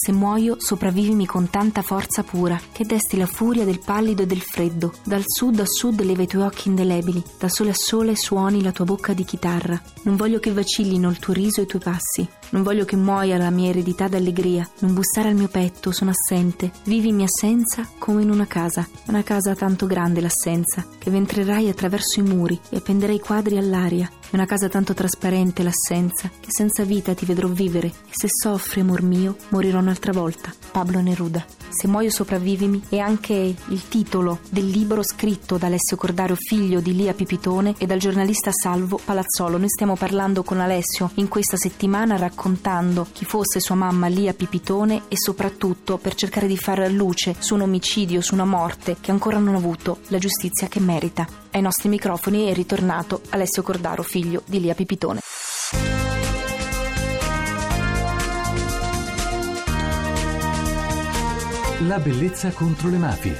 Se 0.00 0.12
muoio, 0.12 0.60
sopravvivimi 0.60 1.26
con 1.26 1.50
tanta 1.50 1.82
forza 1.82 2.22
pura, 2.22 2.56
che 2.70 2.84
desti 2.84 3.16
la 3.16 3.26
furia 3.26 3.64
del 3.64 3.80
pallido 3.84 4.22
e 4.22 4.26
del 4.26 4.40
freddo. 4.40 4.92
Dal 5.02 5.24
sud 5.26 5.58
a 5.58 5.64
sud 5.66 6.00
leva 6.02 6.22
i 6.22 6.28
tuoi 6.28 6.44
occhi 6.44 6.68
indelebili, 6.68 7.20
da 7.36 7.48
sole 7.48 7.70
a 7.70 7.74
sole 7.74 8.14
suoni 8.14 8.62
la 8.62 8.70
tua 8.70 8.84
bocca 8.84 9.12
di 9.12 9.24
chitarra. 9.24 9.82
Non 10.02 10.14
voglio 10.14 10.38
che 10.38 10.52
vacillino 10.52 11.10
il 11.10 11.18
tuo 11.18 11.34
riso 11.34 11.58
e 11.58 11.64
i 11.64 11.66
tuoi 11.66 11.82
passi. 11.82 12.28
Non 12.50 12.62
voglio 12.62 12.84
che 12.84 12.94
muoia 12.94 13.38
la 13.38 13.50
mia 13.50 13.70
eredità 13.70 14.06
d'allegria. 14.06 14.66
Non 14.78 14.94
bussare 14.94 15.30
al 15.30 15.34
mio 15.34 15.48
petto, 15.48 15.90
sono 15.90 16.12
assente. 16.12 16.70
Vivi 16.84 17.10
mia 17.10 17.26
assenza 17.26 17.84
come 17.98 18.22
in 18.22 18.30
una 18.30 18.46
casa. 18.46 18.88
Una 19.08 19.24
casa 19.24 19.56
tanto 19.56 19.86
grande 19.86 20.20
l'assenza, 20.20 20.86
che 20.96 21.10
ventrerai 21.10 21.68
attraverso 21.68 22.20
i 22.20 22.22
muri 22.22 22.58
e 22.70 22.76
appenderai 22.76 23.18
quadri 23.18 23.58
all'aria. 23.58 24.08
È 24.30 24.34
una 24.34 24.44
casa 24.44 24.68
tanto 24.68 24.92
trasparente 24.92 25.62
l'assenza, 25.62 26.28
che 26.28 26.48
senza 26.48 26.84
vita 26.84 27.14
ti 27.14 27.24
vedrò 27.24 27.48
vivere. 27.48 27.86
E 27.86 28.10
se 28.10 28.26
soffri, 28.28 28.82
amor 28.82 29.00
mio, 29.00 29.36
morirò 29.48 29.78
un'altra 29.78 30.12
volta. 30.12 30.52
Pablo 30.70 31.00
Neruda. 31.00 31.42
Se 31.70 31.86
muoio 31.86 32.10
sopravvivimi 32.10 32.82
è 32.90 32.98
anche 32.98 33.32
il 33.32 33.88
titolo 33.88 34.40
del 34.50 34.66
libro 34.66 35.02
scritto 35.02 35.56
da 35.56 35.66
Alessio 35.66 35.96
Cordario, 35.96 36.34
figlio 36.36 36.80
di 36.80 36.94
Lia 36.94 37.14
Pipitone 37.14 37.74
e 37.78 37.86
dal 37.86 37.98
giornalista 37.98 38.50
Salvo 38.52 39.00
Palazzolo. 39.02 39.56
Noi 39.56 39.68
stiamo 39.70 39.94
parlando 39.94 40.42
con 40.42 40.60
Alessio 40.60 41.10
in 41.14 41.28
questa 41.28 41.56
settimana 41.56 42.16
raccontando 42.16 43.06
chi 43.12 43.24
fosse 43.24 43.60
sua 43.60 43.76
mamma 43.76 44.08
Lia 44.08 44.34
Pipitone 44.34 45.04
e 45.08 45.16
soprattutto 45.16 45.96
per 45.96 46.14
cercare 46.14 46.46
di 46.46 46.56
fare 46.56 46.90
luce 46.90 47.34
su 47.38 47.54
un 47.54 47.62
omicidio, 47.62 48.20
su 48.20 48.34
una 48.34 48.44
morte 48.44 48.96
che 49.00 49.10
ancora 49.10 49.38
non 49.38 49.54
ha 49.54 49.58
avuto 49.58 50.00
la 50.08 50.18
giustizia 50.18 50.68
che 50.68 50.80
merita. 50.80 51.26
Ai 51.50 51.62
nostri 51.62 51.88
microfoni 51.88 52.46
è 52.46 52.54
ritornato 52.54 53.22
Alessio 53.30 53.62
Cordaro, 53.62 54.02
figlio 54.02 54.17
di 54.20 54.60
Lia 54.60 54.74
Pipitone. 54.74 55.20
La 61.86 61.98
bellezza 61.98 62.50
contro 62.50 62.88
le 62.88 62.96
mafie. 62.96 63.36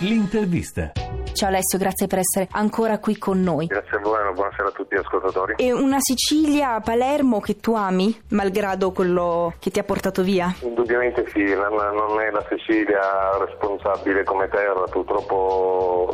L'intervista. 0.00 0.92
Ciao 1.32 1.48
Alessio, 1.48 1.78
grazie 1.78 2.06
per 2.06 2.20
essere 2.20 2.46
ancora 2.52 3.00
qui 3.00 3.18
con 3.18 3.42
noi. 3.42 3.66
Grazie 3.66 3.96
a 3.96 4.00
voi, 4.00 4.32
buonasera 4.32 4.68
a 4.68 4.70
tutti 4.70 4.94
gli 4.94 4.98
ascoltatori. 4.98 5.54
E 5.56 5.72
una 5.72 5.96
Sicilia, 5.98 6.78
Palermo 6.78 7.40
che 7.40 7.56
tu 7.56 7.74
ami, 7.74 8.16
malgrado 8.28 8.92
quello 8.92 9.52
che 9.58 9.72
ti 9.72 9.80
ha 9.80 9.82
portato 9.82 10.22
via? 10.22 10.54
Indubbiamente 10.60 11.26
sì, 11.32 11.42
non 11.42 12.20
è 12.20 12.30
la 12.30 12.46
Sicilia 12.48 13.36
responsabile 13.44 14.22
come 14.22 14.48
terra, 14.48 14.84
purtroppo 14.84 16.13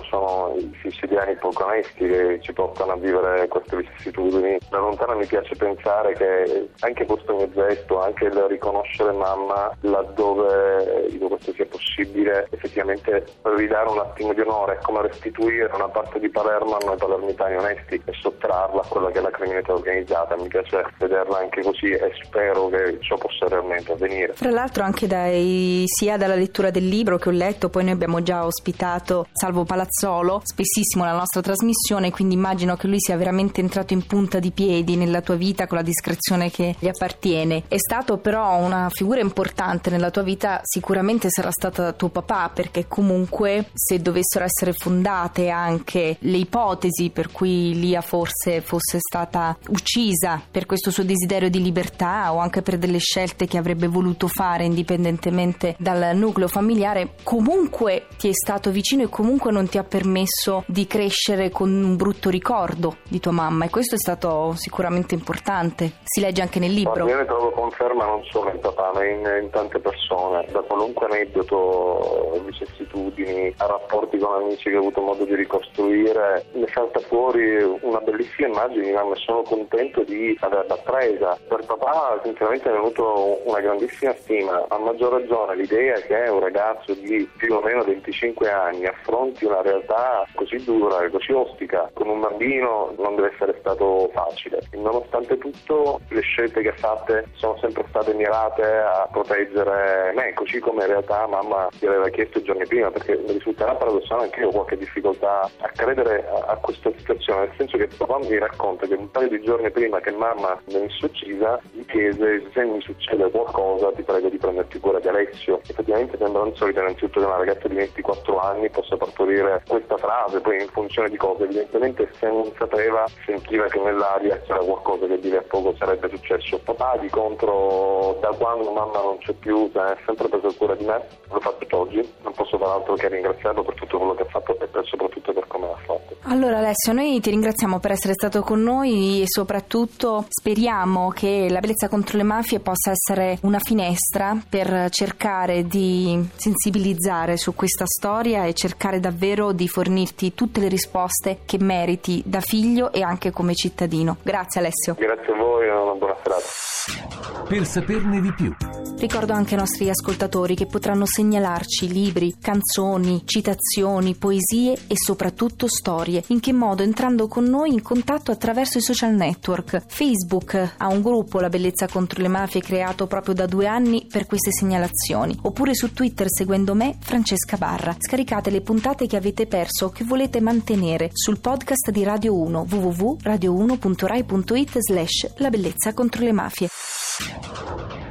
i 0.61 0.78
siciliani 0.83 1.36
poco 1.36 1.64
onesti 1.64 2.06
che 2.06 2.39
ci 2.41 2.53
portano 2.53 2.92
a 2.92 2.97
vivere 2.97 3.48
queste 3.48 3.77
vicissitudini. 3.77 4.58
Da 4.69 4.78
lontano 4.78 5.16
mi 5.16 5.27
piace 5.27 5.55
pensare 5.56 6.12
che 6.14 6.69
anche 6.80 7.06
questo 7.06 7.34
mio 7.34 7.50
gesto, 7.50 8.00
anche 8.00 8.25
il 8.27 8.47
riconoscere 8.48 9.12
mamma 9.12 9.70
laddove 9.81 11.08
questo 11.41 11.53
sia 11.53 11.66
possibile, 11.66 12.47
effettivamente 12.50 13.25
ridare 13.42 13.88
un 13.88 13.98
attimo 13.98 14.33
di 14.34 14.41
onore, 14.41 14.78
come 14.83 15.03
restituire 15.03 15.70
una 15.72 15.88
parte 15.88 16.19
di 16.19 16.28
Palermo 16.28 16.77
a 16.77 16.84
noi 16.84 16.97
palermitani 16.97 17.56
onesti 17.56 18.03
e 18.05 18.12
sottrarla 18.12 18.83
a 18.83 18.86
quella 18.86 19.11
che 19.11 19.19
è 19.19 19.22
la 19.22 19.31
criminalità 19.31 19.72
organizzata. 19.72 20.36
Mi 20.36 20.48
piace 20.48 20.84
vederla 20.98 21.38
anche 21.38 21.62
così 21.62 21.91
e 21.91 22.12
spero 22.22 22.69
che 22.69 22.98
ciò 23.00 23.16
possa 23.16 23.48
realmente 23.48 23.92
avvenire. 23.92 24.34
Fra 24.34 24.50
l'altro 24.50 24.84
anche 24.84 25.06
dai, 25.06 25.84
sia 25.87 26.16
dalla 26.16 26.34
lettura 26.34 26.71
del 26.71 26.87
libro 26.87 27.16
che 27.16 27.28
ho 27.28 27.32
letto, 27.32 27.71
poi 27.71 27.84
noi 27.84 27.92
abbiamo 27.92 28.22
già 28.22 28.44
ospitato 28.44 29.27
Salvo 29.32 29.65
Palazzolo, 29.65 30.42
spessissimo 30.50 31.05
nella 31.05 31.19
nostra 31.19 31.41
trasmissione, 31.41 32.11
quindi 32.11 32.34
immagino 32.34 32.77
che 32.77 32.88
lui 32.88 33.00
sia 33.00 33.16
veramente 33.16 33.61
entrato 33.61 33.93
in 33.93 34.05
punta 34.05 34.41
di 34.41 34.50
piedi 34.50 34.97
nella 34.97 35.21
tua 35.21 35.37
vita 35.37 35.66
con 35.66 35.77
la 35.78 35.84
discrezione 35.84 36.50
che 36.50 36.75
gli 36.78 36.88
appartiene. 36.88 37.65
È 37.69 37.78
stato 37.78 38.19
però 38.19 38.56
una 38.59 38.89
figura 38.91 39.21
importante 39.21 39.91
nella 39.91 40.10
tua 40.10 40.22
vita, 40.22 40.60
sicuramente 40.65 41.28
sarà 41.31 41.50
stata 41.50 41.93
tuo 41.93 42.09
papà, 42.09 42.50
perché 42.53 42.87
comunque 42.89 43.71
se 43.75 44.00
dovessero 44.00 44.44
essere 44.44 44.72
fondate 44.72 45.50
anche 45.50 46.16
le 46.19 46.37
ipotesi 46.37 47.10
per 47.10 47.31
cui 47.31 47.78
Lia 47.78 48.00
forse 48.00 48.60
fosse 48.60 48.99
stata 48.99 49.56
uccisa 49.69 50.43
per 50.50 50.66
questo 50.66 50.91
suo 50.91 51.05
desiderio 51.05 51.49
di 51.49 51.62
libertà 51.62 52.33
o 52.33 52.39
anche 52.39 52.62
per 52.62 52.78
delle 52.78 52.99
scelte 52.99 53.47
che 53.47 53.59
avrebbe 53.59 53.87
voluto 53.87 54.27
fare 54.27 54.65
indipendentemente 54.65 55.77
dal 55.78 56.16
nucleo 56.16 56.49
familiare, 56.49 57.15
comunque 57.22 58.06
ti 58.16 58.28
è 58.28 58.33
stato 58.33 58.71
vicino 58.71 59.03
e 59.03 59.09
comunque 59.09 59.53
non 59.53 59.69
ti 59.69 59.78
ha 59.78 59.84
permesso 59.84 60.40
di 60.67 60.87
crescere 60.87 61.51
con 61.51 61.71
un 61.71 61.97
brutto 61.97 62.31
ricordo 62.31 62.97
di 63.09 63.21
tua 63.21 63.33
mamma 63.33 63.67
e 63.67 63.71
questo 63.71 63.95
è 63.95 63.99
stato 63.99 64.55
sicuramente 64.56 65.15
importante. 65.15 65.93
Si 66.05 66.21
legge 66.21 66.41
anche 66.41 66.59
nel 66.59 66.73
libro. 66.73 67.06
io 67.06 67.17
ne 67.17 67.27
trovo 67.27 67.51
conferma 67.51 68.06
non 68.06 68.25
solo 68.25 68.51
in 68.51 68.59
papà 68.59 68.93
ma 68.95 69.05
in, 69.05 69.19
in 69.43 69.51
tante 69.51 69.78
persone, 69.78 70.47
da 70.51 70.61
qualunque 70.61 71.06
aneddoto, 71.06 72.41
vicissitudini, 72.47 73.55
rapporti 73.59 74.19
con 74.19 74.34
amici 74.34 74.71
che 74.71 74.77
ho 74.77 74.81
avuto 74.81 75.01
modo 75.03 75.25
di 75.25 75.34
ricostruire, 75.34 76.47
ne 76.53 76.67
salta 76.72 77.01
fuori 77.01 77.62
una 77.83 78.01
bellissima 78.01 78.49
immagine, 78.49 78.93
ma 78.93 79.15
sono 79.17 79.43
contento 79.43 80.03
di 80.05 80.37
averla 80.41 80.77
presa. 80.77 81.39
Per 81.49 81.65
papà 81.67 82.21
sinceramente 82.22 82.69
è 82.69 82.72
venuto 82.72 83.41
una 83.45 83.61
grandissima 83.61 84.15
stima, 84.21 84.65
a 84.69 84.78
maggior 84.78 85.21
ragione 85.21 85.57
l'idea 85.57 85.95
che 86.01 86.28
un 86.28 86.41
ragazzo 86.41 86.95
di 86.95 87.28
più 87.37 87.55
o 87.55 87.61
meno 87.61 87.83
25 87.84 88.51
anni 88.51 88.87
affronti 88.87 89.45
una 89.45 89.62
realtà 89.62 90.27
così 90.34 90.62
dura 90.64 91.02
e 91.04 91.10
così 91.10 91.32
ostica 91.32 91.91
con 91.92 92.08
un 92.08 92.20
bambino 92.20 92.94
non 92.98 93.16
deve 93.16 93.32
essere 93.32 93.56
stato 93.60 94.10
facile. 94.12 94.60
Nonostante 94.72 95.38
tutto 95.38 96.00
le 96.08 96.20
scelte 96.20 96.62
che 96.62 96.68
ha 96.68 96.76
fatte 96.76 97.26
sono 97.34 97.56
sempre 97.58 97.84
state 97.88 98.14
mirate 98.14 98.62
a 98.62 99.08
proteggere 99.10 100.12
me, 100.14 100.32
così 100.34 100.58
come 100.58 100.82
in 100.82 100.88
realtà 100.88 101.26
mamma 101.26 101.68
ti 101.78 101.86
aveva 101.86 102.08
chiesto 102.08 102.42
giorni 102.42 102.66
prima, 102.66 102.91
perché 102.91 103.16
mi 103.16 103.32
risulterà 103.32 103.74
paradossale 103.74 104.24
anche 104.24 104.41
io 104.41 104.50
qualche 104.50 104.76
difficoltà 104.76 105.42
a 105.42 105.68
credere 105.74 106.26
a, 106.28 106.52
a, 106.52 106.56
questa 106.56 106.91
situazione, 106.97 107.47
nel 107.47 107.54
senso 107.56 107.76
che 107.76 107.88
papà 107.97 108.18
mi 108.18 108.38
racconta 108.38 108.86
che 108.86 108.94
un 108.94 109.10
paio 109.10 109.28
di 109.28 109.42
giorni 109.42 109.70
prima 109.70 110.00
che 110.00 110.10
mamma 110.10 110.60
venisse 110.66 111.04
uccisa 111.04 111.60
gli 111.72 111.84
chiese 111.86 112.50
se 112.52 112.64
mi 112.64 112.80
succede 112.80 113.30
qualcosa 113.30 113.92
ti 113.92 114.02
prego 114.02 114.28
di 114.28 114.38
prenderti 114.38 114.78
cura 114.78 114.98
di 114.98 115.08
Alessio. 115.30 115.60
Effettivamente 115.66 116.16
sembra 116.18 116.46
insolito 116.46 116.80
innanzitutto 116.80 117.20
che 117.20 117.26
una 117.26 117.36
ragazza 117.36 117.68
di 117.68 117.74
24 117.74 118.41
anni 118.41 118.70
possa 118.70 118.96
partorire 118.96 119.62
questa 119.66 119.96
frase, 119.96 120.41
poi 120.41 120.60
in 120.60 120.68
funzione 120.68 121.08
di 121.08 121.16
cosa, 121.16 121.44
evidentemente 121.44 122.10
se 122.18 122.26
non 122.26 122.50
sapeva 122.58 123.04
sentiva 123.24 123.66
che 123.66 123.78
nell'aria 123.78 124.41
c'era 124.41 124.58
qualcosa 124.58 125.06
che 125.06 125.18
di 125.18 125.30
lì 125.30 125.36
a 125.36 125.42
poco 125.42 125.74
sarebbe 125.78 126.08
successo. 126.08 126.58
Papà 126.58 126.98
di 126.98 127.08
contro 127.08 128.18
da 128.20 128.28
quando 128.28 128.70
mamma 128.72 129.02
non 129.02 129.18
c'è 129.18 129.32
più 129.34 129.70
è 129.72 129.96
sempre 130.04 130.28
preso 130.28 130.52
cura 130.56 130.74
di 130.74 130.84
me, 130.84 131.00
l'ho 131.30 131.41
fatto 131.41 131.78
oggi, 131.78 132.06
non 132.22 132.32
posso 132.32 132.58
far 132.58 132.68
altro 132.68 132.94
che 132.94 133.08
ringraziarlo 133.08 133.62
per 133.62 133.74
tutto 133.74 133.98
quello 133.98 134.14
che 134.14 134.22
ha 134.22 134.26
fatto 134.26 134.58
e 134.58 134.66
per, 134.66 134.84
soprattutto 134.86 135.32
per 135.32 135.47
come 135.47 135.66
l'ha 135.66 135.78
fatto. 135.84 136.16
Allora 136.24 136.58
Alessio, 136.58 136.92
noi 136.92 137.20
ti 137.20 137.30
ringraziamo 137.30 137.78
per 137.78 137.92
essere 137.92 138.14
stato 138.14 138.42
con 138.42 138.62
noi 138.62 139.22
e 139.22 139.24
soprattutto 139.26 140.24
speriamo 140.28 141.10
che 141.10 141.47
la 141.48 141.60
bellezza 141.60 141.88
contro 141.88 142.16
le 142.16 142.24
mafie 142.24 142.60
possa 142.60 142.91
essere 142.91 143.38
una 143.42 143.58
finestra 143.58 144.36
per 144.48 144.88
cercare 144.91 145.19
di 145.66 146.31
sensibilizzare 146.34 147.36
su 147.36 147.54
questa 147.54 147.84
storia 147.84 148.47
e 148.47 148.54
cercare 148.54 149.00
davvero 149.00 149.53
di 149.53 149.69
fornirti 149.69 150.32
tutte 150.32 150.60
le 150.60 150.69
risposte 150.69 151.41
che 151.44 151.58
meriti 151.58 152.22
da 152.25 152.41
figlio 152.41 152.91
e 152.91 153.03
anche 153.03 153.30
come 153.30 153.54
cittadino. 153.54 154.16
Grazie 154.22 154.60
Alessio. 154.60 154.95
Grazie 154.95 155.34
a 155.34 155.36
voi 155.36 155.66
e 155.66 155.71
una 155.71 155.92
buona 155.92 156.16
serata. 156.22 157.47
Per 157.47 157.66
saperne 157.66 158.21
di 158.22 158.33
più 158.33 158.54
Ricordo 159.00 159.33
anche 159.33 159.54
ai 159.54 159.60
nostri 159.60 159.89
ascoltatori 159.89 160.54
che 160.54 160.66
potranno 160.66 161.06
segnalarci 161.06 161.91
libri, 161.91 162.34
canzoni, 162.39 163.22
citazioni, 163.24 164.15
poesie 164.15 164.74
e 164.74 164.95
soprattutto 164.95 165.68
storie. 165.68 166.22
In 166.27 166.41
che 166.41 166.53
modo? 166.53 166.83
Entrando 166.83 167.27
con 167.27 167.45
noi 167.45 167.72
in 167.72 167.80
contatto 167.80 168.30
attraverso 168.30 168.77
i 168.77 168.83
social 168.83 169.15
network. 169.15 169.84
Facebook 169.86 170.74
ha 170.77 170.86
un 170.89 171.00
gruppo 171.00 171.41
La 171.41 171.48
Bellezza 171.48 171.89
contro 171.89 172.21
le 172.21 172.28
Mafie 172.28 172.60
creato 172.60 173.06
proprio 173.06 173.33
da 173.33 173.47
due 173.47 173.66
anni 173.66 174.06
per 174.06 174.27
queste 174.27 174.53
segnalazioni. 174.53 175.09
Oppure 175.15 175.74
su 175.74 175.92
Twitter 175.92 176.27
seguendo 176.28 176.74
me, 176.74 176.97
Francesca 177.01 177.57
Barra. 177.57 177.97
Scaricate 177.98 178.51
le 178.51 178.60
puntate 178.60 179.07
che 179.07 179.16
avete 179.16 179.47
perso 179.47 179.86
o 179.86 179.91
che 179.91 180.04
volete 180.04 180.41
mantenere 180.41 181.10
sul 181.12 181.41
podcast 181.41 181.91
di 181.91 182.04
Radio 182.04 182.36
1 182.36 182.66
www.radio1.rai.it 182.68 184.78
slash 184.78 185.34
La 185.39 185.51
Bellezza 185.51 185.92
contro 185.92 186.22
le 186.22 186.33
Mafie. 186.33 186.68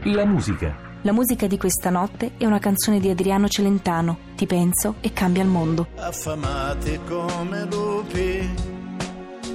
La 0.04 0.26
musica. 0.26 0.88
La 1.04 1.14
musica 1.14 1.48
di 1.48 1.58
questa 1.58 1.90
notte 1.90 2.32
è 2.38 2.46
una 2.46 2.60
canzone 2.60 3.00
di 3.00 3.10
Adriano 3.10 3.48
Celentano. 3.48 4.18
Ti 4.36 4.46
penso 4.46 4.96
e 5.00 5.14
cambia 5.14 5.44
il 5.44 5.50
mondo. 5.50 5.88
Affamati 5.96 7.00
come 7.08 7.66
lupi, 7.66 8.50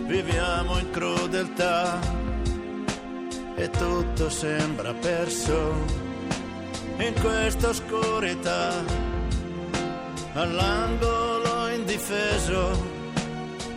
viviamo 0.07 0.79
in 0.79 0.91
crudeltà. 0.91 2.01
e 3.57 3.71
tutto 3.71 4.29
sembra 4.31 4.93
perso 4.95 6.04
in 6.99 7.15
questa 7.21 7.69
oscurità. 7.69 8.73
All'angolo 10.35 11.69
indifeso 11.69 12.93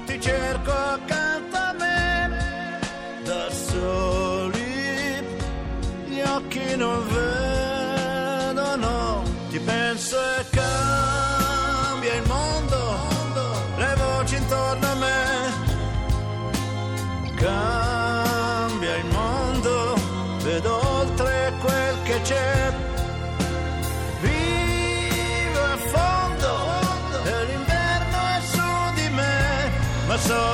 ti 0.05 0.19
cerco 0.19 0.71
accanto 0.71 1.55
a 1.55 1.73
me 1.73 2.79
da 3.23 3.49
soli 3.51 5.23
gli 6.07 6.21
occhi 6.21 6.75
non 6.75 7.05
vedono 7.07 9.21
ti 9.49 9.59
penso 9.59 10.17
e 10.39 10.46
me 30.17 30.33
ma 30.33 30.46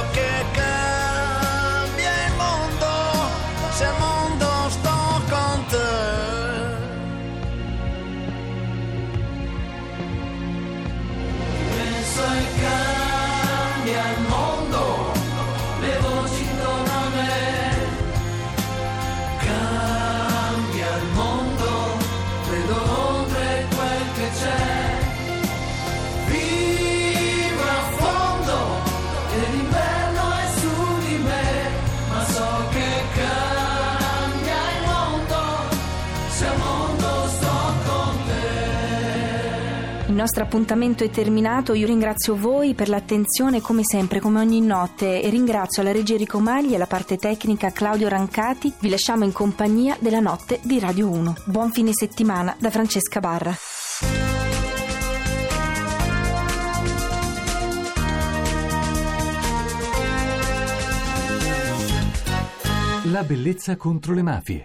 Il 40.07 40.15
nostro 40.15 40.43
appuntamento 40.43 41.03
è 41.03 41.09
terminato, 41.09 41.73
io 41.73 41.87
ringrazio 41.87 42.35
voi 42.35 42.73
per 42.73 42.89
l'attenzione 42.89 43.61
come 43.61 43.81
sempre, 43.83 44.19
come 44.19 44.39
ogni 44.39 44.59
notte 44.59 45.21
e 45.21 45.29
ringrazio 45.29 45.81
la 45.81 45.91
regia 45.91 46.13
Enrico 46.13 46.39
Magli 46.39 46.73
e 46.73 46.77
la 46.77 46.85
parte 46.85 47.17
tecnica 47.17 47.71
Claudio 47.71 48.09
Rancati. 48.09 48.71
Vi 48.79 48.89
lasciamo 48.89 49.23
in 49.23 49.31
compagnia 49.31 49.95
della 49.99 50.19
notte 50.19 50.59
di 50.61 50.77
Radio 50.79 51.09
1. 51.09 51.35
Buon 51.45 51.71
fine 51.71 51.91
settimana 51.93 52.55
da 52.59 52.69
Francesca 52.69 53.19
Barra. 53.21 53.55
La 63.05 63.23
bellezza 63.23 63.75
contro 63.77 64.13
le 64.13 64.21
mafie. 64.21 64.61